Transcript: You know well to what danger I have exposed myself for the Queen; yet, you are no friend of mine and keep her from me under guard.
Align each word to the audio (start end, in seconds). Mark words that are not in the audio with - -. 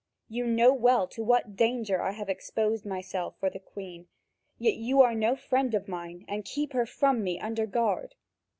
You 0.29 0.47
know 0.47 0.73
well 0.73 1.07
to 1.09 1.23
what 1.23 1.55
danger 1.55 2.01
I 2.01 2.13
have 2.13 2.27
exposed 2.27 2.87
myself 2.87 3.35
for 3.39 3.51
the 3.51 3.59
Queen; 3.59 4.07
yet, 4.57 4.73
you 4.77 4.99
are 5.03 5.13
no 5.13 5.35
friend 5.35 5.75
of 5.75 5.87
mine 5.87 6.25
and 6.27 6.43
keep 6.43 6.73
her 6.73 6.87
from 6.87 7.23
me 7.23 7.39
under 7.39 7.67
guard. 7.67 8.15